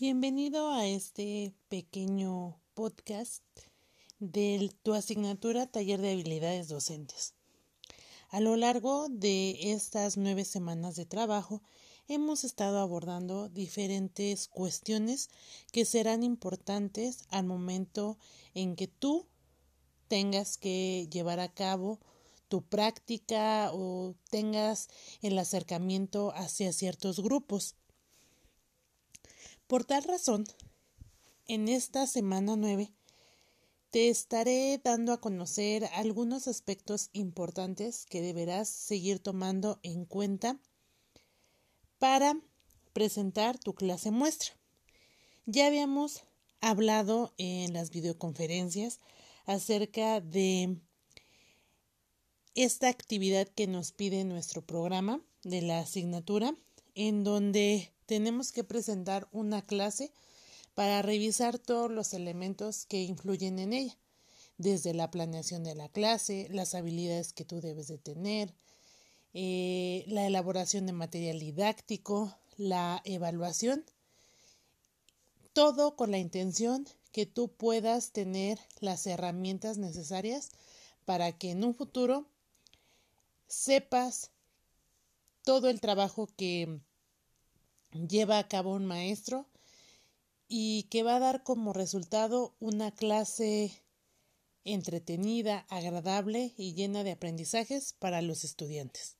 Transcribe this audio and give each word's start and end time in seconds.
Bienvenido 0.00 0.70
a 0.70 0.86
este 0.86 1.52
pequeño 1.68 2.60
podcast 2.74 3.42
de 4.20 4.70
tu 4.84 4.94
asignatura 4.94 5.66
Taller 5.66 6.00
de 6.00 6.12
Habilidades 6.12 6.68
Docentes. 6.68 7.34
A 8.28 8.38
lo 8.38 8.54
largo 8.54 9.08
de 9.08 9.72
estas 9.72 10.16
nueve 10.16 10.44
semanas 10.44 10.94
de 10.94 11.04
trabajo 11.04 11.62
hemos 12.06 12.44
estado 12.44 12.78
abordando 12.78 13.48
diferentes 13.48 14.46
cuestiones 14.46 15.30
que 15.72 15.84
serán 15.84 16.22
importantes 16.22 17.24
al 17.30 17.46
momento 17.46 18.18
en 18.54 18.76
que 18.76 18.86
tú 18.86 19.26
tengas 20.06 20.58
que 20.58 21.08
llevar 21.10 21.40
a 21.40 21.52
cabo 21.52 21.98
tu 22.46 22.62
práctica 22.62 23.72
o 23.72 24.14
tengas 24.30 24.90
el 25.22 25.36
acercamiento 25.40 26.32
hacia 26.36 26.72
ciertos 26.72 27.18
grupos. 27.18 27.74
Por 29.68 29.84
tal 29.84 30.02
razón, 30.04 30.46
en 31.46 31.68
esta 31.68 32.06
semana 32.06 32.56
9 32.56 32.90
te 33.90 34.08
estaré 34.08 34.80
dando 34.82 35.12
a 35.12 35.20
conocer 35.20 35.84
algunos 35.92 36.48
aspectos 36.48 37.10
importantes 37.12 38.06
que 38.06 38.22
deberás 38.22 38.70
seguir 38.70 39.18
tomando 39.18 39.78
en 39.82 40.06
cuenta 40.06 40.58
para 41.98 42.40
presentar 42.94 43.58
tu 43.58 43.74
clase 43.74 44.10
muestra. 44.10 44.56
Ya 45.44 45.66
habíamos 45.66 46.24
hablado 46.62 47.34
en 47.36 47.74
las 47.74 47.90
videoconferencias 47.90 49.00
acerca 49.44 50.22
de 50.22 50.78
esta 52.54 52.88
actividad 52.88 53.46
que 53.48 53.66
nos 53.66 53.92
pide 53.92 54.24
nuestro 54.24 54.64
programa 54.64 55.20
de 55.42 55.60
la 55.60 55.80
asignatura, 55.80 56.56
en 56.94 57.22
donde 57.22 57.92
tenemos 58.08 58.52
que 58.52 58.64
presentar 58.64 59.28
una 59.32 59.60
clase 59.60 60.10
para 60.74 61.02
revisar 61.02 61.58
todos 61.58 61.90
los 61.90 62.14
elementos 62.14 62.86
que 62.86 63.02
influyen 63.02 63.58
en 63.58 63.74
ella, 63.74 63.98
desde 64.56 64.94
la 64.94 65.10
planeación 65.10 65.62
de 65.62 65.74
la 65.74 65.90
clase, 65.90 66.48
las 66.50 66.74
habilidades 66.74 67.34
que 67.34 67.44
tú 67.44 67.60
debes 67.60 67.86
de 67.86 67.98
tener, 67.98 68.54
eh, 69.34 70.04
la 70.08 70.26
elaboración 70.26 70.86
de 70.86 70.92
material 70.92 71.38
didáctico, 71.38 72.34
la 72.56 73.02
evaluación, 73.04 73.84
todo 75.52 75.94
con 75.94 76.10
la 76.10 76.18
intención 76.18 76.88
que 77.12 77.26
tú 77.26 77.52
puedas 77.52 78.12
tener 78.12 78.58
las 78.80 79.06
herramientas 79.06 79.76
necesarias 79.76 80.52
para 81.04 81.36
que 81.36 81.50
en 81.50 81.62
un 81.62 81.74
futuro 81.74 82.26
sepas 83.48 84.30
todo 85.44 85.68
el 85.68 85.82
trabajo 85.82 86.26
que 86.38 86.80
lleva 87.92 88.38
a 88.38 88.48
cabo 88.48 88.74
un 88.74 88.86
maestro 88.86 89.46
y 90.48 90.84
que 90.84 91.02
va 91.02 91.16
a 91.16 91.20
dar 91.20 91.42
como 91.42 91.72
resultado 91.72 92.54
una 92.58 92.90
clase 92.94 93.82
entretenida, 94.64 95.66
agradable 95.68 96.52
y 96.56 96.74
llena 96.74 97.04
de 97.04 97.12
aprendizajes 97.12 97.94
para 97.94 98.22
los 98.22 98.44
estudiantes. 98.44 99.16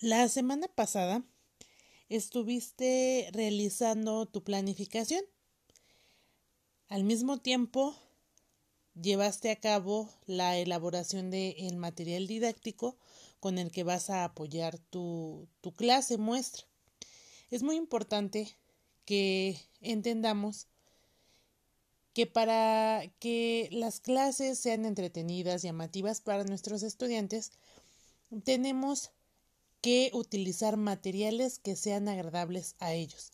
La 0.00 0.28
semana 0.28 0.68
pasada 0.68 1.22
estuviste 2.08 3.30
realizando 3.32 4.26
tu 4.26 4.42
planificación. 4.42 5.24
Al 6.88 7.04
mismo 7.04 7.38
tiempo, 7.38 7.96
llevaste 8.94 9.50
a 9.50 9.56
cabo 9.56 10.10
la 10.26 10.56
elaboración 10.58 11.30
del 11.30 11.76
material 11.76 12.26
didáctico 12.26 12.98
con 13.44 13.58
el 13.58 13.70
que 13.70 13.84
vas 13.84 14.08
a 14.08 14.24
apoyar 14.24 14.78
tu, 14.78 15.46
tu 15.60 15.74
clase 15.74 16.16
muestra. 16.16 16.64
Es 17.50 17.62
muy 17.62 17.76
importante 17.76 18.56
que 19.04 19.60
entendamos 19.82 20.66
que 22.14 22.26
para 22.26 23.02
que 23.18 23.68
las 23.70 24.00
clases 24.00 24.58
sean 24.58 24.86
entretenidas, 24.86 25.60
llamativas 25.60 26.22
para 26.22 26.44
nuestros 26.44 26.82
estudiantes, 26.82 27.52
tenemos 28.44 29.10
que 29.82 30.10
utilizar 30.14 30.78
materiales 30.78 31.58
que 31.58 31.76
sean 31.76 32.08
agradables 32.08 32.76
a 32.78 32.94
ellos 32.94 33.30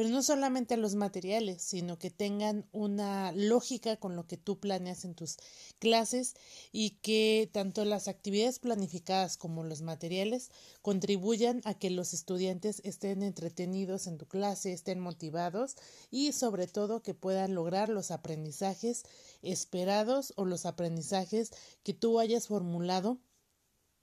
pero 0.00 0.08
no 0.08 0.22
solamente 0.22 0.78
los 0.78 0.94
materiales, 0.94 1.60
sino 1.60 1.98
que 1.98 2.08
tengan 2.10 2.64
una 2.72 3.32
lógica 3.32 3.98
con 3.98 4.16
lo 4.16 4.26
que 4.26 4.38
tú 4.38 4.58
planeas 4.58 5.04
en 5.04 5.14
tus 5.14 5.36
clases 5.78 6.36
y 6.72 6.92
que 7.02 7.50
tanto 7.52 7.84
las 7.84 8.08
actividades 8.08 8.60
planificadas 8.60 9.36
como 9.36 9.62
los 9.62 9.82
materiales 9.82 10.52
contribuyan 10.80 11.60
a 11.66 11.74
que 11.74 11.90
los 11.90 12.14
estudiantes 12.14 12.80
estén 12.82 13.22
entretenidos 13.22 14.06
en 14.06 14.16
tu 14.16 14.24
clase, 14.24 14.72
estén 14.72 15.00
motivados 15.00 15.76
y 16.10 16.32
sobre 16.32 16.66
todo 16.66 17.02
que 17.02 17.12
puedan 17.12 17.54
lograr 17.54 17.90
los 17.90 18.10
aprendizajes 18.10 19.02
esperados 19.42 20.32
o 20.36 20.46
los 20.46 20.64
aprendizajes 20.64 21.50
que 21.82 21.92
tú 21.92 22.20
hayas 22.20 22.46
formulado 22.46 23.18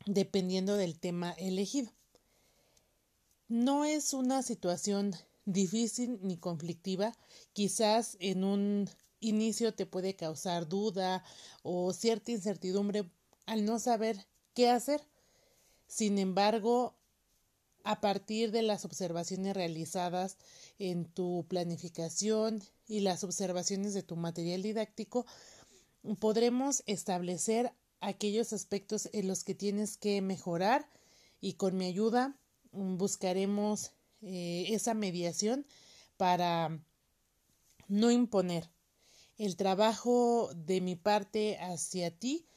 dependiendo 0.06 0.78
del 0.78 1.00
tema 1.00 1.32
elegido. 1.32 1.92
No 3.48 3.84
es 3.84 4.14
una 4.14 4.44
situación 4.44 5.16
difícil 5.48 6.20
ni 6.22 6.38
conflictiva, 6.38 7.14
quizás 7.54 8.18
en 8.20 8.44
un 8.44 8.90
inicio 9.20 9.74
te 9.74 9.86
puede 9.86 10.16
causar 10.16 10.68
duda 10.68 11.24
o 11.64 11.94
cierta 11.94 12.32
incertidumbre 12.32 13.10
al 13.46 13.66
no 13.66 13.80
saber 13.80 14.28
qué 14.54 14.70
hacer. 14.70 15.02
Sin 15.88 16.20
embargo, 16.20 16.96
a 17.84 18.02
partir 18.02 18.52
de 18.52 18.62
las 18.62 18.84
observaciones 18.84 19.56
realizadas 19.56 20.38
en 20.78 21.06
tu 21.06 21.46
planificación 21.48 22.62
y 22.86 23.00
las 23.00 23.24
observaciones 23.24 23.94
de 23.94 24.04
tu 24.04 24.18
material 24.18 24.62
didáctico, 24.62 25.26
podremos 26.20 26.84
establecer 26.86 27.72
aquellos 28.02 28.52
aspectos 28.52 29.10
en 29.14 29.30
los 29.30 29.46
que 29.46 29.56
tienes 29.56 29.96
que 29.96 30.22
mejorar 30.22 30.90
y 31.40 31.54
con 31.54 31.78
mi 31.78 31.86
ayuda 31.86 32.38
buscaremos 32.72 33.92
eh, 34.22 34.66
esa 34.70 34.94
mediación 34.94 35.66
para 36.18 36.80
no 37.88 38.12
imponer. 38.12 38.70
El 39.38 39.56
trabajo 39.56 40.50
de 40.56 40.82
mi 40.82 40.96
parte 40.96 41.58
hacia 41.60 42.12
ti 42.12 42.48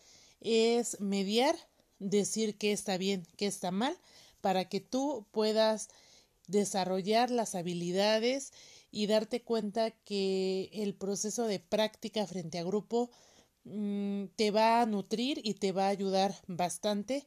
es 0.41 1.01
mediar, 1.01 1.55
decir 1.99 2.57
que 2.57 2.73
está 2.73 2.97
bien, 2.97 3.27
que 3.37 3.47
está 3.47 3.71
mal, 3.71 3.97
para 4.41 4.69
que 4.69 4.81
tú 4.81 5.27
puedas 5.31 5.89
desarrollar 6.47 7.31
las 7.31 7.55
habilidades 7.55 8.53
y 8.91 9.07
darte 9.07 9.43
cuenta 9.43 9.91
que 9.91 10.71
el 10.73 10.95
proceso 10.95 11.47
de 11.47 11.61
práctica 11.61 12.27
frente 12.27 12.59
a 12.59 12.65
grupo 12.65 13.11
mm, 13.65 14.25
te 14.37 14.51
va 14.51 14.81
a 14.81 14.87
nutrir 14.87 15.41
y 15.45 15.55
te 15.55 15.73
va 15.73 15.87
a 15.87 15.91
ayudar 15.91 16.35
bastante 16.49 17.27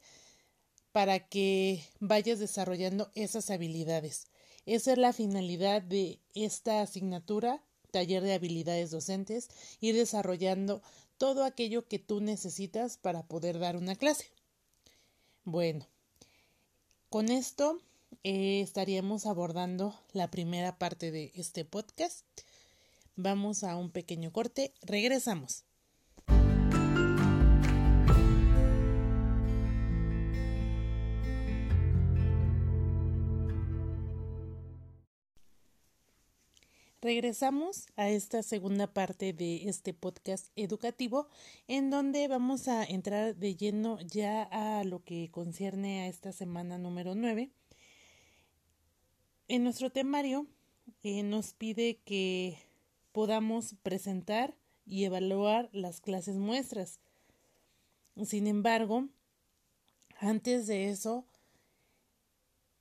para 0.93 1.19
que 1.19 1.83
vayas 1.99 2.39
desarrollando 2.39 3.11
esas 3.15 3.49
habilidades. 3.49 4.27
Esa 4.65 4.93
es 4.93 4.97
la 4.97 5.11
finalidad 5.11 5.81
de 5.81 6.19
esta 6.35 6.81
asignatura, 6.81 7.61
taller 7.91 8.23
de 8.23 8.33
habilidades 8.33 8.91
docentes, 8.91 9.49
ir 9.81 9.95
desarrollando 9.95 10.81
todo 11.17 11.43
aquello 11.43 11.87
que 11.87 11.99
tú 11.99 12.21
necesitas 12.21 12.97
para 12.97 13.23
poder 13.23 13.59
dar 13.59 13.75
una 13.75 13.95
clase. 13.95 14.25
Bueno, 15.43 15.85
con 17.09 17.29
esto 17.29 17.81
eh, 18.23 18.61
estaríamos 18.61 19.25
abordando 19.25 19.99
la 20.13 20.29
primera 20.29 20.77
parte 20.77 21.11
de 21.11 21.31
este 21.35 21.65
podcast. 21.65 22.25
Vamos 23.15 23.63
a 23.63 23.75
un 23.75 23.89
pequeño 23.89 24.31
corte, 24.31 24.73
regresamos. 24.81 25.63
Regresamos 37.03 37.87
a 37.97 38.07
esta 38.07 38.41
segunda 38.43 38.87
parte 38.87 39.33
de 39.33 39.67
este 39.67 39.93
podcast 39.93 40.47
educativo 40.55 41.27
en 41.67 41.89
donde 41.89 42.29
vamos 42.29 42.69
a 42.69 42.81
entrar 42.85 43.35
de 43.35 43.57
lleno 43.57 43.99
ya 43.99 44.43
a 44.43 44.85
lo 44.85 45.03
que 45.03 45.29
concierne 45.29 46.03
a 46.03 46.07
esta 46.07 46.31
semana 46.31 46.77
número 46.77 47.13
9. 47.13 47.49
En 49.49 49.65
nuestro 49.65 49.89
temario 49.89 50.47
eh, 51.03 51.23
nos 51.23 51.53
pide 51.53 51.99
que 52.05 52.57
podamos 53.11 53.75
presentar 53.83 54.55
y 54.85 55.03
evaluar 55.03 55.69
las 55.73 55.99
clases 55.99 56.37
muestras. 56.37 57.01
Sin 58.23 58.47
embargo, 58.47 59.09
antes 60.21 60.67
de 60.67 60.87
eso, 60.87 61.25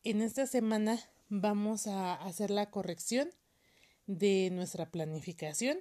en 0.05 0.23
esta 0.23 0.47
semana 0.47 1.01
vamos 1.29 1.89
a 1.89 2.15
hacer 2.15 2.53
la 2.53 2.71
corrección 2.71 3.29
de 4.07 4.51
nuestra 4.53 4.91
planificación. 4.91 5.79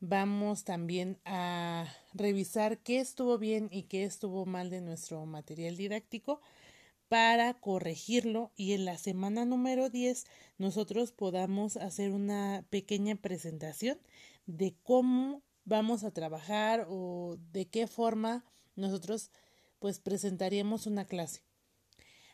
Vamos 0.00 0.64
también 0.64 1.18
a 1.24 1.86
revisar 2.12 2.78
qué 2.78 3.00
estuvo 3.00 3.38
bien 3.38 3.68
y 3.72 3.84
qué 3.84 4.04
estuvo 4.04 4.44
mal 4.44 4.68
de 4.70 4.80
nuestro 4.80 5.24
material 5.24 5.76
didáctico 5.76 6.40
para 7.08 7.54
corregirlo 7.54 8.52
y 8.56 8.72
en 8.72 8.84
la 8.84 8.98
semana 8.98 9.44
número 9.44 9.88
10 9.88 10.24
nosotros 10.58 11.12
podamos 11.12 11.76
hacer 11.76 12.10
una 12.10 12.64
pequeña 12.70 13.16
presentación 13.16 13.98
de 14.46 14.74
cómo 14.82 15.42
vamos 15.64 16.04
a 16.04 16.10
trabajar 16.10 16.86
o 16.88 17.36
de 17.52 17.66
qué 17.66 17.86
forma 17.86 18.44
nosotros 18.76 19.30
pues 19.78 20.00
presentaríamos 20.00 20.86
una 20.86 21.04
clase. 21.04 21.42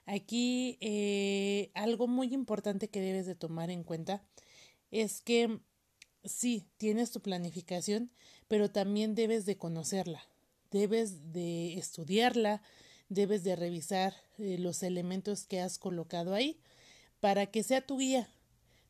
Aquí 0.07 0.79
eh, 0.81 1.71
algo 1.75 2.09
muy 2.09 2.33
importante 2.33 2.89
que 2.89 3.01
debes 3.01 3.27
de 3.27 3.35
tomar 3.35 3.71
en 3.71 3.85
cuenta 3.85 4.25
es 4.91 5.21
que 5.21 5.61
sí, 6.25 6.67
tienes 6.77 7.11
tu 7.11 7.21
planificación, 7.21 8.11
pero 8.49 8.71
también 8.71 9.15
debes 9.15 9.47
de 9.47 9.57
conocerla, 9.57 10.23
debes 10.71 11.33
de 11.33 11.75
estudiarla, 11.75 12.63
debes 13.09 13.45
de 13.45 13.57
revisar 13.57 14.15
eh, 14.39 14.57
los 14.59 14.83
elementos 14.83 15.45
que 15.45 15.61
has 15.61 15.79
colocado 15.79 16.35
ahí 16.35 16.61
para 17.21 17.47
que 17.47 17.63
sea 17.63 17.87
tu 17.87 17.99
guía. 17.99 18.29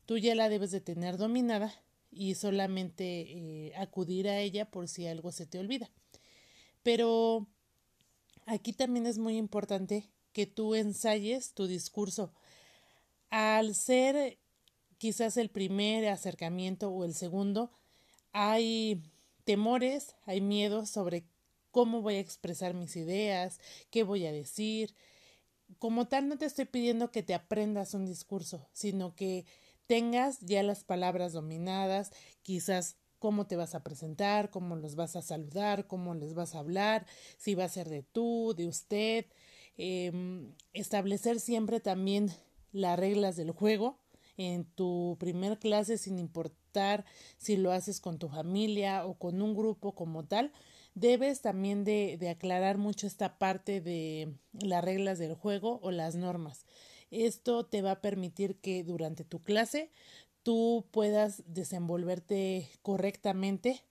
Tú 0.05 0.17
ya 0.17 0.35
la 0.35 0.49
debes 0.49 0.71
de 0.71 0.81
tener 0.81 1.17
dominada 1.17 1.73
y 2.11 2.35
solamente 2.35 3.21
eh, 3.21 3.73
acudir 3.77 4.27
a 4.27 4.39
ella 4.39 4.69
por 4.69 4.87
si 4.87 5.07
algo 5.07 5.31
se 5.31 5.45
te 5.45 5.59
olvida. 5.59 5.89
Pero 6.83 7.47
aquí 8.45 8.73
también 8.73 9.05
es 9.05 9.17
muy 9.17 9.37
importante 9.37 10.09
que 10.33 10.45
tú 10.45 10.75
ensayes 10.75 11.53
tu 11.53 11.67
discurso. 11.67 12.33
Al 13.29 13.75
ser 13.75 14.37
quizás 15.01 15.35
el 15.37 15.49
primer 15.49 16.07
acercamiento 16.09 16.91
o 16.91 17.05
el 17.05 17.15
segundo, 17.15 17.71
hay 18.33 19.01
temores, 19.45 20.15
hay 20.27 20.41
miedos 20.41 20.91
sobre 20.91 21.23
cómo 21.71 22.03
voy 22.03 22.17
a 22.17 22.19
expresar 22.19 22.75
mis 22.75 22.95
ideas, 22.95 23.59
qué 23.89 24.03
voy 24.03 24.27
a 24.27 24.31
decir. 24.31 24.93
Como 25.79 26.07
tal, 26.07 26.27
no 26.27 26.37
te 26.37 26.45
estoy 26.45 26.65
pidiendo 26.65 27.09
que 27.09 27.23
te 27.23 27.33
aprendas 27.33 27.95
un 27.95 28.05
discurso, 28.05 28.69
sino 28.73 29.15
que 29.15 29.47
tengas 29.87 30.39
ya 30.41 30.61
las 30.61 30.83
palabras 30.83 31.33
dominadas, 31.33 32.11
quizás 32.43 32.95
cómo 33.17 33.47
te 33.47 33.55
vas 33.55 33.73
a 33.73 33.81
presentar, 33.81 34.51
cómo 34.51 34.75
los 34.75 34.93
vas 34.93 35.15
a 35.15 35.23
saludar, 35.23 35.87
cómo 35.87 36.13
les 36.13 36.35
vas 36.35 36.53
a 36.53 36.59
hablar, 36.59 37.07
si 37.39 37.55
va 37.55 37.63
a 37.63 37.69
ser 37.69 37.89
de 37.89 38.03
tú, 38.03 38.53
de 38.55 38.67
usted, 38.67 39.25
em, 39.77 40.53
establecer 40.73 41.39
siempre 41.39 41.79
también 41.79 42.31
las 42.71 42.99
reglas 42.99 43.35
del 43.35 43.49
juego 43.49 44.00
en 44.47 44.65
tu 44.65 45.17
primer 45.19 45.59
clase 45.59 45.97
sin 45.97 46.19
importar 46.19 47.05
si 47.37 47.57
lo 47.57 47.71
haces 47.71 47.99
con 47.99 48.19
tu 48.19 48.29
familia 48.29 49.05
o 49.05 49.15
con 49.15 49.41
un 49.41 49.55
grupo 49.55 49.93
como 49.93 50.25
tal, 50.25 50.51
debes 50.95 51.41
también 51.41 51.83
de, 51.83 52.17
de 52.19 52.29
aclarar 52.29 52.77
mucho 52.77 53.07
esta 53.07 53.37
parte 53.37 53.81
de 53.81 54.33
las 54.53 54.83
reglas 54.83 55.19
del 55.19 55.35
juego 55.35 55.79
o 55.83 55.91
las 55.91 56.15
normas. 56.15 56.65
Esto 57.11 57.65
te 57.65 57.81
va 57.81 57.91
a 57.91 58.01
permitir 58.01 58.55
que 58.55 58.83
durante 58.83 59.23
tu 59.23 59.41
clase 59.41 59.91
tú 60.43 60.85
puedas 60.91 61.43
desenvolverte 61.45 62.69
correctamente 62.81 63.83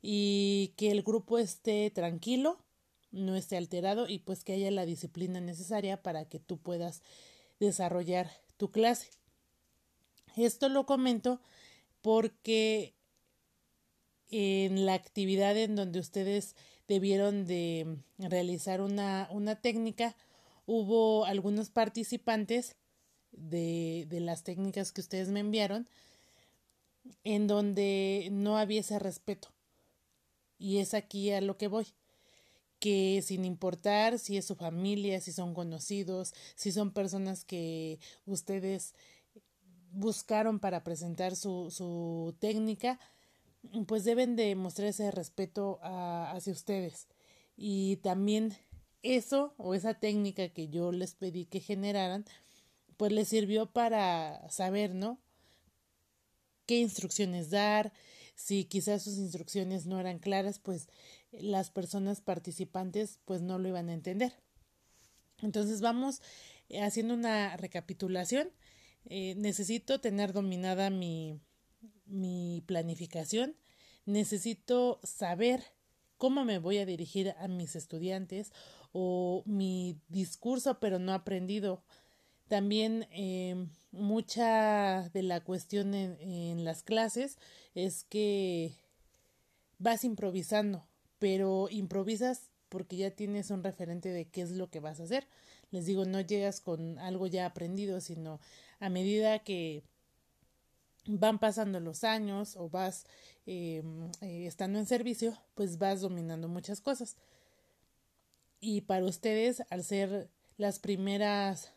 y 0.00 0.74
que 0.76 0.90
el 0.90 1.02
grupo 1.02 1.38
esté 1.38 1.90
tranquilo, 1.90 2.58
no 3.12 3.36
esté 3.36 3.56
alterado 3.56 4.08
y 4.08 4.18
pues 4.18 4.42
que 4.42 4.54
haya 4.54 4.70
la 4.70 4.86
disciplina 4.86 5.40
necesaria 5.40 6.02
para 6.02 6.24
que 6.24 6.40
tú 6.40 6.58
puedas 6.58 7.02
desarrollar 7.60 8.30
tu 8.56 8.70
clase. 8.70 9.10
Esto 10.36 10.68
lo 10.68 10.86
comento 10.86 11.40
porque 12.00 12.94
en 14.30 14.86
la 14.86 14.94
actividad 14.94 15.56
en 15.56 15.76
donde 15.76 16.00
ustedes 16.00 16.56
debieron 16.88 17.46
de 17.46 17.98
realizar 18.18 18.80
una, 18.80 19.28
una 19.30 19.60
técnica, 19.60 20.16
hubo 20.66 21.24
algunos 21.24 21.70
participantes 21.70 22.76
de, 23.30 24.06
de 24.08 24.20
las 24.20 24.42
técnicas 24.42 24.92
que 24.92 25.00
ustedes 25.00 25.28
me 25.28 25.40
enviaron 25.40 25.88
en 27.24 27.46
donde 27.46 28.28
no 28.32 28.56
había 28.56 28.80
ese 28.80 28.98
respeto. 28.98 29.48
Y 30.58 30.78
es 30.78 30.94
aquí 30.94 31.30
a 31.30 31.40
lo 31.40 31.58
que 31.58 31.68
voy 31.68 31.86
que 32.82 33.22
sin 33.22 33.44
importar 33.44 34.18
si 34.18 34.36
es 34.36 34.44
su 34.44 34.56
familia, 34.56 35.20
si 35.20 35.30
son 35.30 35.54
conocidos, 35.54 36.34
si 36.56 36.72
son 36.72 36.90
personas 36.90 37.44
que 37.44 38.00
ustedes 38.26 38.96
buscaron 39.92 40.58
para 40.58 40.84
presentar 40.84 41.36
su, 41.36 41.70
su 41.70 42.34
técnica, 42.38 42.98
pues 43.86 44.04
deben 44.04 44.36
de 44.36 44.54
mostrar 44.56 44.88
ese 44.88 45.10
respeto 45.10 45.78
hacia 45.82 46.52
ustedes. 46.52 47.08
Y 47.56 47.96
también 47.98 48.56
eso 49.02 49.54
o 49.56 49.74
esa 49.74 49.94
técnica 49.94 50.48
que 50.48 50.68
yo 50.68 50.92
les 50.92 51.14
pedí 51.14 51.46
que 51.46 51.60
generaran, 51.60 52.24
pues 52.96 53.12
les 53.12 53.28
sirvió 53.28 53.66
para 53.66 54.48
saber, 54.50 54.94
¿no? 54.94 55.18
qué 56.66 56.78
instrucciones 56.78 57.50
dar, 57.50 57.92
si 58.34 58.64
quizás 58.64 59.02
sus 59.02 59.18
instrucciones 59.18 59.86
no 59.86 60.00
eran 60.00 60.18
claras, 60.18 60.58
pues 60.58 60.88
las 61.30 61.70
personas 61.70 62.20
participantes 62.20 63.18
pues 63.24 63.42
no 63.42 63.58
lo 63.58 63.68
iban 63.68 63.88
a 63.88 63.94
entender. 63.94 64.32
Entonces 65.42 65.80
vamos 65.80 66.22
haciendo 66.80 67.14
una 67.14 67.56
recapitulación. 67.56 68.48
Eh, 69.06 69.34
necesito 69.36 70.00
tener 70.00 70.32
dominada 70.32 70.90
mi, 70.90 71.40
mi 72.06 72.62
planificación. 72.66 73.56
Necesito 74.04 75.00
saber 75.02 75.62
cómo 76.18 76.44
me 76.44 76.58
voy 76.58 76.78
a 76.78 76.86
dirigir 76.86 77.34
a 77.38 77.48
mis 77.48 77.74
estudiantes 77.76 78.52
o 78.92 79.42
mi 79.46 79.98
discurso 80.08 80.78
pero 80.80 80.98
no 80.98 81.12
aprendido. 81.12 81.82
También 82.48 83.08
eh, 83.10 83.66
mucha 83.92 85.08
de 85.10 85.22
la 85.22 85.40
cuestión 85.40 85.94
en 85.94 86.64
las 86.64 86.82
clases 86.82 87.38
es 87.74 88.04
que 88.04 88.74
vas 89.78 90.04
improvisando, 90.04 90.86
pero 91.18 91.68
improvisas 91.70 92.50
porque 92.68 92.96
ya 92.96 93.10
tienes 93.10 93.50
un 93.50 93.64
referente 93.64 94.10
de 94.10 94.26
qué 94.26 94.42
es 94.42 94.52
lo 94.52 94.70
que 94.70 94.80
vas 94.80 95.00
a 95.00 95.04
hacer. 95.04 95.26
Les 95.70 95.86
digo, 95.86 96.04
no 96.04 96.20
llegas 96.20 96.60
con 96.60 96.98
algo 96.98 97.26
ya 97.26 97.46
aprendido, 97.46 98.00
sino 98.00 98.38
a 98.82 98.90
medida 98.90 99.38
que 99.38 99.84
van 101.06 101.38
pasando 101.38 101.78
los 101.78 102.02
años 102.02 102.56
o 102.56 102.68
vas 102.68 103.06
eh, 103.46 103.82
eh, 104.20 104.46
estando 104.46 104.80
en 104.80 104.86
servicio, 104.86 105.38
pues 105.54 105.78
vas 105.78 106.00
dominando 106.00 106.48
muchas 106.48 106.80
cosas. 106.80 107.16
Y 108.60 108.80
para 108.80 109.04
ustedes, 109.04 109.62
al 109.70 109.84
ser 109.84 110.30
las 110.56 110.80
primeras 110.80 111.72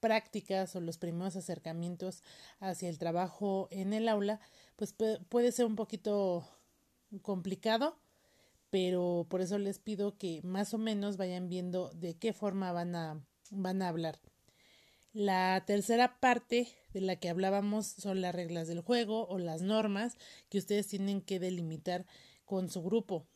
prácticas 0.00 0.76
o 0.76 0.80
los 0.80 0.98
primeros 0.98 1.36
acercamientos 1.36 2.22
hacia 2.60 2.90
el 2.90 2.98
trabajo 2.98 3.68
en 3.70 3.94
el 3.94 4.10
aula, 4.10 4.40
pues 4.76 4.92
puede 4.92 5.52
ser 5.52 5.64
un 5.64 5.76
poquito 5.76 6.46
complicado, 7.22 7.96
pero 8.68 9.26
por 9.30 9.40
eso 9.40 9.56
les 9.56 9.78
pido 9.78 10.18
que 10.18 10.42
más 10.42 10.74
o 10.74 10.78
menos 10.78 11.16
vayan 11.16 11.48
viendo 11.48 11.88
de 11.94 12.14
qué 12.14 12.34
forma 12.34 12.72
van 12.72 12.94
a, 12.94 13.24
van 13.50 13.80
a 13.80 13.88
hablar. 13.88 14.18
La 15.12 15.64
tercera 15.66 16.20
parte 16.20 16.68
de 16.92 17.00
la 17.00 17.16
que 17.16 17.28
hablábamos 17.28 17.86
son 17.86 18.20
las 18.20 18.34
reglas 18.34 18.68
del 18.68 18.80
juego 18.80 19.26
o 19.26 19.38
las 19.38 19.62
normas 19.62 20.16
que 20.48 20.58
ustedes 20.58 20.86
tienen 20.86 21.22
que 21.22 21.40
delimitar 21.40 22.06
con 22.44 22.68
su 22.70 22.82
grupo. 22.82 23.26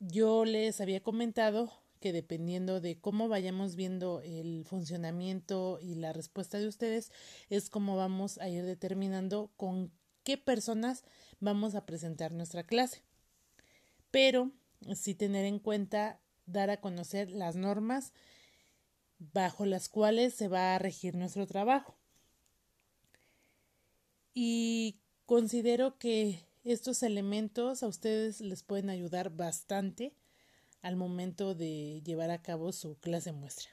Yo 0.00 0.44
les 0.44 0.80
había 0.80 1.02
comentado 1.02 1.72
que 2.00 2.12
dependiendo 2.12 2.80
de 2.80 2.98
cómo 2.98 3.28
vayamos 3.28 3.76
viendo 3.76 4.20
el 4.22 4.64
funcionamiento 4.66 5.78
y 5.80 5.94
la 5.94 6.12
respuesta 6.12 6.58
de 6.58 6.66
ustedes 6.66 7.12
es 7.48 7.70
como 7.70 7.96
vamos 7.96 8.38
a 8.38 8.48
ir 8.48 8.64
determinando 8.64 9.52
con 9.56 9.92
qué 10.24 10.36
personas 10.36 11.04
vamos 11.40 11.74
a 11.74 11.86
presentar 11.86 12.32
nuestra 12.32 12.64
clase. 12.64 13.02
Pero 14.10 14.50
sí 14.94 15.14
tener 15.14 15.46
en 15.46 15.58
cuenta 15.58 16.20
dar 16.44 16.70
a 16.70 16.80
conocer 16.80 17.30
las 17.30 17.54
normas 17.54 18.12
bajo 19.32 19.66
las 19.66 19.88
cuales 19.88 20.34
se 20.34 20.48
va 20.48 20.74
a 20.74 20.78
regir 20.78 21.14
nuestro 21.14 21.46
trabajo. 21.46 21.96
Y 24.34 25.00
considero 25.26 25.98
que 25.98 26.46
estos 26.64 27.02
elementos 27.02 27.82
a 27.82 27.88
ustedes 27.88 28.40
les 28.40 28.62
pueden 28.62 28.90
ayudar 28.90 29.30
bastante 29.30 30.14
al 30.80 30.96
momento 30.96 31.54
de 31.54 32.02
llevar 32.04 32.30
a 32.30 32.42
cabo 32.42 32.72
su 32.72 32.98
clase 32.98 33.32
muestra. 33.32 33.70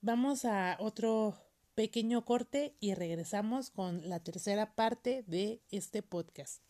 Vamos 0.00 0.44
a 0.44 0.76
otro 0.80 1.34
pequeño 1.74 2.24
corte 2.24 2.76
y 2.78 2.94
regresamos 2.94 3.70
con 3.70 4.08
la 4.08 4.20
tercera 4.20 4.74
parte 4.74 5.24
de 5.26 5.62
este 5.70 6.02
podcast. 6.02 6.62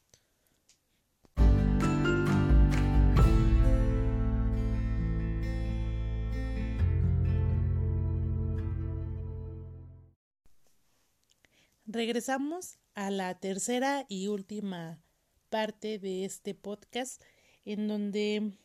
Regresamos 11.95 12.81
a 12.97 13.09
la 13.13 13.39
tercera 13.39 14.05
y 14.09 14.27
última 14.27 15.01
parte 15.49 16.01
de 16.01 16.25
este 16.25 16.53
podcast 16.53 17.23
en 17.65 17.87
donde 17.87 18.59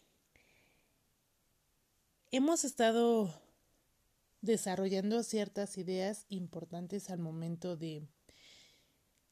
hemos 2.31 2.65
estado 2.65 3.31
desarrollando 4.41 5.21
ciertas 5.21 5.77
ideas 5.77 6.25
importantes 6.29 7.11
al 7.11 7.19
momento 7.19 7.77
de 7.77 8.01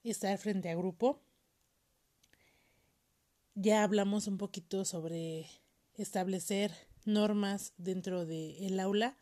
estar 0.03 0.37
frente 0.37 0.69
a 0.69 0.75
grupo. 0.75 1.19
Ya 3.55 3.81
hablamos 3.81 4.27
un 4.27 4.37
poquito 4.37 4.85
sobre 4.85 5.47
establecer 5.95 6.71
normas 7.05 7.73
dentro 7.77 8.27
del 8.27 8.79
aula, 8.79 9.17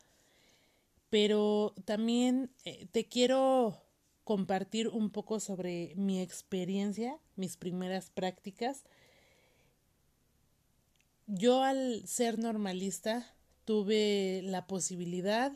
pero 1.08 1.72
también 1.86 2.50
eh, 2.66 2.84
te 2.92 3.06
quiero 3.06 3.85
compartir 4.26 4.88
un 4.88 5.10
poco 5.10 5.38
sobre 5.38 5.92
mi 5.94 6.20
experiencia, 6.20 7.16
mis 7.36 7.56
primeras 7.56 8.10
prácticas. 8.10 8.82
Yo 11.28 11.62
al 11.62 12.04
ser 12.08 12.36
normalista 12.36 13.32
tuve 13.64 14.40
la 14.42 14.66
posibilidad 14.66 15.52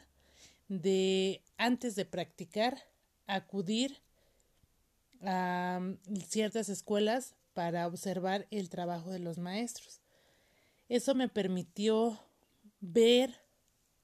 de, 0.69 1.43
antes 1.59 1.97
de 1.97 2.05
practicar, 2.05 2.87
acudir 3.27 4.03
a 5.21 5.81
ciertas 6.29 6.69
escuelas 6.69 7.35
para 7.55 7.89
observar 7.89 8.47
el 8.53 8.69
trabajo 8.69 9.11
de 9.11 9.19
los 9.19 9.39
maestros. 9.39 10.01
Eso 10.89 11.17
me 11.17 11.29
permitió 11.29 12.21
ver 12.81 13.35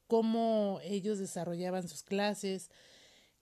cómo 0.08 0.80
ellos 0.82 1.20
desarrollaban 1.20 1.86
sus 1.88 2.02
clases, 2.02 2.68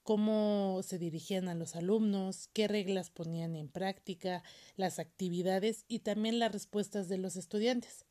cómo 0.05 0.81
se 0.83 0.99
dirigían 0.99 1.49
a 1.49 1.55
los 1.55 1.75
alumnos, 1.75 2.47
qué 2.53 2.67
reglas 2.67 3.09
ponían 3.09 3.55
en 3.55 3.67
práctica, 3.67 4.43
las 4.77 4.99
actividades 4.99 5.83
y 5.87 5.99
también 5.99 6.37
las 6.37 6.51
respuestas 6.51 7.09
de 7.09 7.17
los 7.17 7.35
estudiantes. 7.35 8.05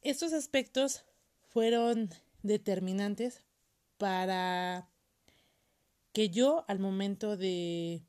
Estos 0.00 0.32
aspectos 0.32 1.04
fueron 1.42 2.08
determinantes 2.42 3.44
para 3.98 4.88
que 6.12 6.30
yo 6.30 6.64
al 6.68 6.78
momento 6.78 7.36
de 7.36 8.02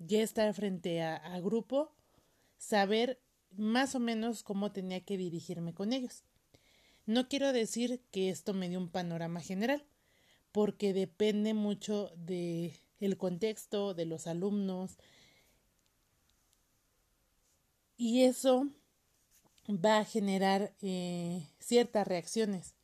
ya 0.00 0.22
estar 0.22 0.52
frente 0.54 1.02
a, 1.02 1.38
grupo, 1.38 1.94
saber 2.58 3.22
más 3.52 3.94
o 3.94 4.00
menos 4.00 4.42
cómo 4.42 4.72
tenía 4.72 5.04
que 5.04 5.16
dirigirme 5.16 5.72
con 5.72 5.92
ellos. 5.92 6.24
No 7.06 7.28
quiero 7.28 7.52
decir 7.52 8.02
que 8.10 8.28
esto 8.28 8.54
me 8.54 8.68
dio 8.68 8.80
un 8.80 8.88
panorama 8.88 9.40
general, 9.40 9.86
porque 10.52 10.92
depende 10.92 11.54
mucho 11.54 12.12
de 12.16 12.78
el 13.00 13.16
contexto 13.16 13.94
de 13.94 14.06
los 14.06 14.26
alumnos 14.26 14.96
y 17.96 18.22
eso 18.22 18.68
va 19.68 19.98
a 19.98 20.04
generar 20.04 20.74
eh, 20.82 21.48
ciertas 21.58 22.06
reacciones. 22.06 22.74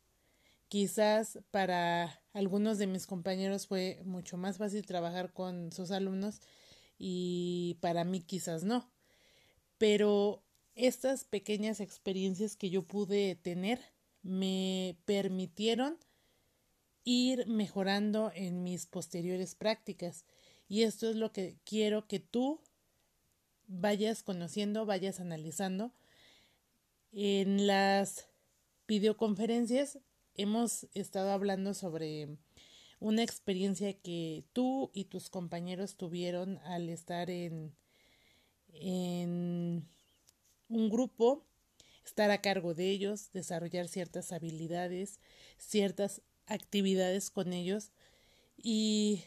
Quizás 0.67 1.39
para 1.51 2.21
algunos 2.33 2.77
de 2.77 2.87
mis 2.87 3.07
compañeros 3.07 3.67
fue 3.67 4.01
mucho 4.05 4.37
más 4.37 4.57
fácil 4.57 4.85
trabajar 4.85 5.33
con 5.33 5.71
sus 5.71 5.91
alumnos 5.91 6.41
y 6.97 7.77
para 7.81 8.03
mí 8.03 8.21
quizás 8.21 8.63
no. 8.63 8.91
Pero 9.77 10.43
estas 10.75 11.23
pequeñas 11.23 11.79
experiencias 11.79 12.55
que 12.55 12.69
yo 12.69 12.83
pude 12.83 13.35
tener 13.35 13.79
me 14.21 14.97
permitieron 15.05 15.97
ir 17.03 17.47
mejorando 17.47 18.31
en 18.33 18.63
mis 18.63 18.85
posteriores 18.85 19.55
prácticas. 19.55 20.25
Y 20.67 20.83
esto 20.83 21.09
es 21.09 21.15
lo 21.15 21.31
que 21.31 21.57
quiero 21.63 22.07
que 22.07 22.19
tú 22.19 22.61
vayas 23.67 24.23
conociendo, 24.23 24.85
vayas 24.85 25.19
analizando. 25.19 25.91
En 27.11 27.65
las 27.67 28.27
videoconferencias 28.87 29.99
hemos 30.35 30.87
estado 30.93 31.31
hablando 31.31 31.73
sobre 31.73 32.37
una 32.99 33.23
experiencia 33.23 33.93
que 33.93 34.43
tú 34.53 34.91
y 34.93 35.05
tus 35.05 35.29
compañeros 35.29 35.95
tuvieron 35.95 36.57
al 36.59 36.89
estar 36.89 37.29
en, 37.29 37.73
en 38.73 39.87
un 40.67 40.89
grupo, 40.89 41.45
estar 42.05 42.29
a 42.31 42.41
cargo 42.41 42.73
de 42.73 42.89
ellos, 42.89 43.31
desarrollar 43.31 43.87
ciertas 43.87 44.31
habilidades, 44.31 45.19
ciertas 45.57 46.21
actividades 46.49 47.29
con 47.29 47.53
ellos 47.53 47.91
y 48.61 49.23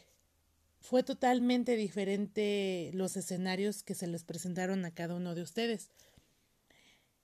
fue 0.79 1.01
totalmente 1.01 1.75
diferente 1.75 2.91
los 2.93 3.15
escenarios 3.17 3.83
que 3.83 3.95
se 3.95 4.07
les 4.07 4.23
presentaron 4.23 4.85
a 4.85 4.93
cada 4.93 5.15
uno 5.15 5.33
de 5.33 5.41
ustedes. 5.41 5.89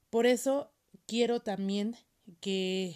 Por 0.09 0.25
eso 0.25 0.71
quiero 1.05 1.41
también 1.41 1.95
que 2.39 2.95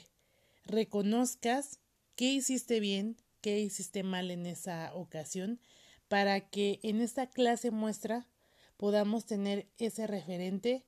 reconozcas 0.65 1.79
qué 2.15 2.31
hiciste 2.31 2.79
bien, 2.79 3.17
qué 3.41 3.59
hiciste 3.59 4.03
mal 4.03 4.31
en 4.31 4.45
esa 4.45 4.93
ocasión, 4.95 5.59
para 6.07 6.49
que 6.49 6.79
en 6.83 7.01
esta 7.01 7.29
clase 7.29 7.71
muestra 7.71 8.27
podamos 8.77 9.25
tener 9.25 9.67
ese 9.77 10.07
referente 10.07 10.85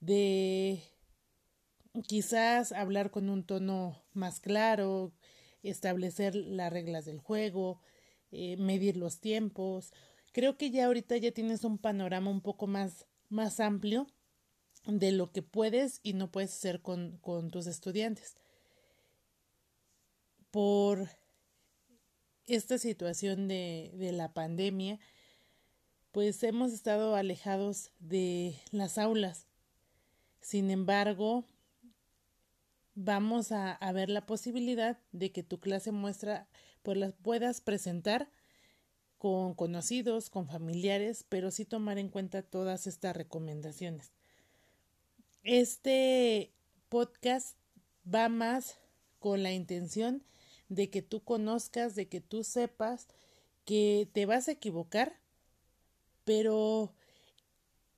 de 0.00 0.82
quizás 2.06 2.72
hablar 2.72 3.10
con 3.10 3.28
un 3.28 3.44
tono 3.44 4.02
más 4.14 4.40
claro, 4.40 5.12
establecer 5.62 6.34
las 6.34 6.72
reglas 6.72 7.04
del 7.04 7.18
juego, 7.18 7.80
eh, 8.30 8.56
medir 8.56 8.96
los 8.96 9.20
tiempos. 9.20 9.92
Creo 10.32 10.56
que 10.56 10.70
ya 10.70 10.86
ahorita 10.86 11.16
ya 11.16 11.32
tienes 11.32 11.64
un 11.64 11.78
panorama 11.78 12.30
un 12.30 12.40
poco 12.40 12.66
más, 12.66 13.06
más 13.28 13.60
amplio 13.60 14.06
de 14.86 15.12
lo 15.12 15.30
que 15.30 15.42
puedes 15.42 16.00
y 16.02 16.14
no 16.14 16.30
puedes 16.30 16.52
hacer 16.52 16.80
con, 16.80 17.18
con 17.18 17.50
tus 17.50 17.66
estudiantes. 17.66 18.36
Por 20.50 21.08
esta 22.46 22.78
situación 22.78 23.48
de, 23.48 23.92
de 23.94 24.12
la 24.12 24.32
pandemia, 24.32 24.98
pues 26.10 26.42
hemos 26.42 26.72
estado 26.72 27.14
alejados 27.14 27.90
de 28.00 28.56
las 28.70 28.98
aulas. 28.98 29.46
Sin 30.40 30.70
embargo, 30.70 31.46
vamos 32.94 33.52
a, 33.52 33.78
ver 33.92 34.10
la 34.10 34.26
posibilidad 34.26 34.98
de 35.12 35.32
que 35.32 35.42
tu 35.42 35.60
clase 35.60 35.92
muestra 35.92 36.46
pues 36.82 36.96
las 36.96 37.12
puedas 37.14 37.60
presentar 37.60 38.28
con 39.18 39.54
conocidos, 39.54 40.30
con 40.30 40.48
familiares, 40.48 41.24
pero 41.28 41.50
sí 41.50 41.64
tomar 41.64 41.98
en 41.98 42.08
cuenta 42.08 42.42
todas 42.42 42.86
estas 42.86 43.16
recomendaciones. 43.16 44.10
Este 45.44 46.52
podcast 46.88 47.56
va 48.12 48.28
más 48.28 48.78
con 49.20 49.42
la 49.42 49.52
intención 49.52 50.24
de 50.68 50.90
que 50.90 51.02
tú 51.02 51.22
conozcas, 51.22 51.94
de 51.94 52.08
que 52.08 52.20
tú 52.20 52.42
sepas 52.42 53.06
que 53.64 54.08
te 54.12 54.26
vas 54.26 54.48
a 54.48 54.52
equivocar, 54.52 55.20
pero 56.24 56.92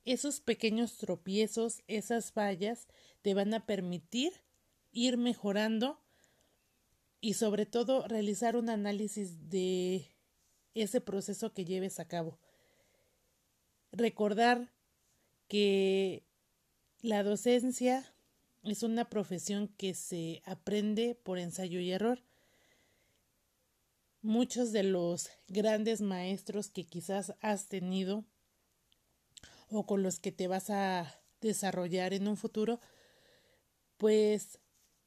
esos 0.04 0.40
pequeños 0.40 0.98
tropiezos, 0.98 1.82
esas 1.86 2.32
fallas, 2.32 2.86
te 3.22 3.32
van 3.32 3.54
a 3.54 3.64
permitir 3.64 4.34
ir 4.94 5.18
mejorando 5.18 6.00
y 7.20 7.34
sobre 7.34 7.66
todo 7.66 8.06
realizar 8.06 8.56
un 8.56 8.70
análisis 8.70 9.50
de 9.50 10.06
ese 10.74 11.00
proceso 11.00 11.52
que 11.52 11.64
lleves 11.64 12.00
a 12.00 12.06
cabo. 12.06 12.38
Recordar 13.92 14.72
que 15.48 16.24
la 17.00 17.22
docencia 17.22 18.14
es 18.62 18.82
una 18.82 19.10
profesión 19.10 19.68
que 19.68 19.94
se 19.94 20.42
aprende 20.46 21.14
por 21.22 21.38
ensayo 21.38 21.80
y 21.80 21.90
error. 21.90 22.22
Muchos 24.22 24.72
de 24.72 24.84
los 24.84 25.28
grandes 25.48 26.00
maestros 26.00 26.70
que 26.70 26.86
quizás 26.86 27.34
has 27.40 27.68
tenido 27.68 28.24
o 29.70 29.86
con 29.86 30.02
los 30.02 30.18
que 30.18 30.32
te 30.32 30.46
vas 30.46 30.70
a 30.70 31.20
desarrollar 31.40 32.14
en 32.14 32.28
un 32.28 32.36
futuro, 32.36 32.80
pues 33.98 34.58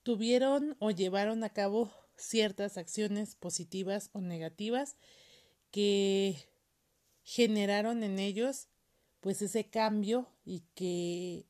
tuvieron 0.07 0.77
o 0.79 0.89
llevaron 0.89 1.43
a 1.43 1.49
cabo 1.49 1.91
ciertas 2.15 2.77
acciones 2.77 3.35
positivas 3.35 4.09
o 4.13 4.21
negativas 4.21 4.95
que 5.69 6.37
generaron 7.23 8.03
en 8.03 8.17
ellos 8.17 8.69
pues 9.19 9.41
ese 9.41 9.65
cambio 9.65 10.31
y 10.45 10.63
que 10.75 11.45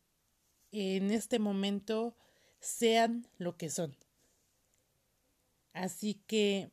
en 0.72 1.12
este 1.12 1.38
momento 1.38 2.18
sean 2.60 3.28
lo 3.38 3.58
que 3.58 3.70
son. 3.70 3.96
Así 5.74 6.16
que 6.26 6.72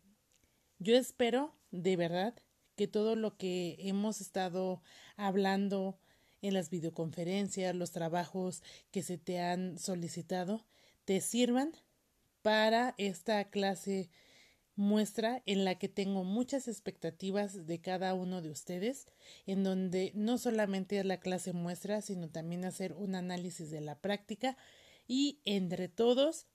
yo 0.78 0.96
espero 0.96 1.54
de 1.70 1.96
verdad 1.96 2.34
que 2.76 2.88
todo 2.88 3.14
lo 3.14 3.36
que 3.36 3.76
hemos 3.80 4.22
estado 4.22 4.82
hablando 5.18 5.98
en 6.40 6.54
las 6.54 6.70
videoconferencias, 6.70 7.74
los 7.74 7.90
trabajos 7.90 8.62
que 8.90 9.02
se 9.02 9.18
te 9.18 9.38
han 9.38 9.78
solicitado, 9.78 10.64
te 11.04 11.20
sirvan 11.20 11.72
para 12.42 12.94
esta 12.98 13.44
clase 13.50 14.10
muestra 14.76 15.42
en 15.46 15.64
la 15.64 15.76
que 15.76 15.88
tengo 15.88 16.24
muchas 16.24 16.66
expectativas 16.66 17.66
de 17.66 17.80
cada 17.80 18.14
uno 18.14 18.42
de 18.42 18.50
ustedes, 18.50 19.06
en 19.46 19.62
donde 19.62 20.12
no 20.14 20.36
solamente 20.36 20.98
es 20.98 21.04
la 21.04 21.20
clase 21.20 21.52
muestra, 21.52 22.00
sino 22.00 22.28
también 22.28 22.64
hacer 22.64 22.92
un 22.94 23.14
análisis 23.14 23.70
de 23.70 23.80
la 23.80 23.98
práctica 24.00 24.56
y 25.06 25.40
entre 25.44 25.88
todos 25.88 26.46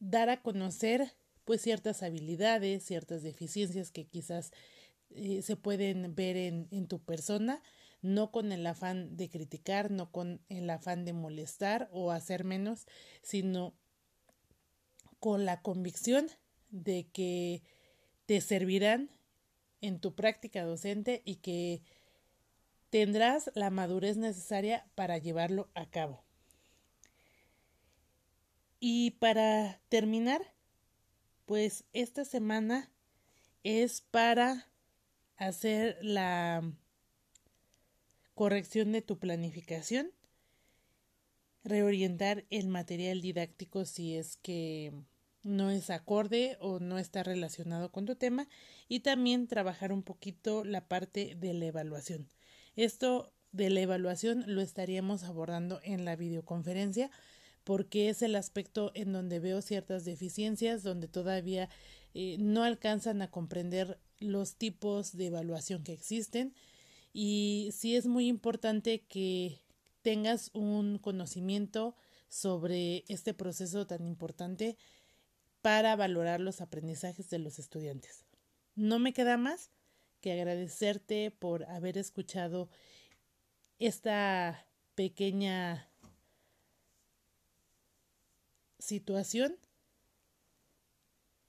dar 0.00 0.30
a 0.30 0.42
conocer 0.42 1.12
pues 1.44 1.60
ciertas 1.60 2.02
habilidades, 2.02 2.84
ciertas 2.84 3.22
deficiencias 3.22 3.90
que 3.90 4.06
quizás 4.06 4.50
eh, 5.10 5.42
se 5.42 5.56
pueden 5.56 6.14
ver 6.14 6.36
en, 6.36 6.68
en 6.70 6.88
tu 6.88 7.00
persona, 7.02 7.62
no 8.04 8.30
con 8.30 8.52
el 8.52 8.66
afán 8.66 9.16
de 9.16 9.30
criticar, 9.30 9.90
no 9.90 10.12
con 10.12 10.42
el 10.50 10.68
afán 10.68 11.06
de 11.06 11.14
molestar 11.14 11.88
o 11.90 12.10
hacer 12.10 12.44
menos, 12.44 12.86
sino 13.22 13.72
con 15.20 15.46
la 15.46 15.62
convicción 15.62 16.26
de 16.68 17.08
que 17.10 17.62
te 18.26 18.42
servirán 18.42 19.08
en 19.80 20.00
tu 20.00 20.14
práctica 20.14 20.64
docente 20.64 21.22
y 21.24 21.36
que 21.36 21.82
tendrás 22.90 23.50
la 23.54 23.70
madurez 23.70 24.18
necesaria 24.18 24.86
para 24.94 25.16
llevarlo 25.16 25.70
a 25.74 25.86
cabo. 25.86 26.22
Y 28.80 29.12
para 29.12 29.80
terminar, 29.88 30.52
pues 31.46 31.84
esta 31.94 32.26
semana 32.26 32.92
es 33.62 34.02
para 34.02 34.68
hacer 35.38 35.96
la 36.02 36.62
corrección 38.34 38.92
de 38.92 39.02
tu 39.02 39.18
planificación, 39.18 40.10
reorientar 41.62 42.44
el 42.50 42.68
material 42.68 43.20
didáctico 43.20 43.84
si 43.84 44.16
es 44.16 44.36
que 44.36 44.92
no 45.42 45.70
es 45.70 45.90
acorde 45.90 46.56
o 46.60 46.80
no 46.80 46.98
está 46.98 47.22
relacionado 47.22 47.90
con 47.92 48.06
tu 48.06 48.16
tema 48.16 48.48
y 48.88 49.00
también 49.00 49.46
trabajar 49.46 49.92
un 49.92 50.02
poquito 50.02 50.64
la 50.64 50.88
parte 50.88 51.36
de 51.36 51.54
la 51.54 51.66
evaluación. 51.66 52.28
Esto 52.76 53.32
de 53.52 53.70
la 53.70 53.80
evaluación 53.80 54.44
lo 54.46 54.60
estaríamos 54.60 55.22
abordando 55.22 55.80
en 55.84 56.04
la 56.04 56.16
videoconferencia 56.16 57.10
porque 57.62 58.08
es 58.08 58.22
el 58.22 58.36
aspecto 58.36 58.90
en 58.94 59.12
donde 59.12 59.38
veo 59.38 59.62
ciertas 59.62 60.04
deficiencias, 60.04 60.82
donde 60.82 61.08
todavía 61.08 61.70
eh, 62.14 62.36
no 62.38 62.62
alcanzan 62.62 63.22
a 63.22 63.30
comprender 63.30 63.98
los 64.18 64.56
tipos 64.56 65.16
de 65.16 65.26
evaluación 65.26 65.82
que 65.82 65.92
existen 65.92 66.54
y 67.14 67.70
sí 67.72 67.96
es 67.96 68.06
muy 68.06 68.26
importante 68.26 69.06
que 69.06 69.60
tengas 70.02 70.50
un 70.52 70.98
conocimiento 70.98 71.94
sobre 72.28 73.04
este 73.08 73.32
proceso 73.32 73.86
tan 73.86 74.04
importante 74.04 74.76
para 75.62 75.94
valorar 75.94 76.40
los 76.40 76.60
aprendizajes 76.60 77.30
de 77.30 77.38
los 77.38 77.58
estudiantes. 77.58 78.26
No 78.74 78.98
me 78.98 79.14
queda 79.14 79.36
más 79.38 79.70
que 80.20 80.32
agradecerte 80.32 81.30
por 81.30 81.64
haber 81.64 81.96
escuchado 81.96 82.68
esta 83.78 84.66
pequeña 84.96 85.88
situación 88.80 89.56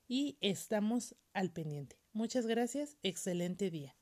y 0.08 0.38
estamos 0.42 1.16
al 1.34 1.52
pendiente. 1.52 1.98
Muchas 2.14 2.46
gracias, 2.46 2.98
excelente 3.02 3.72
día. 3.72 3.96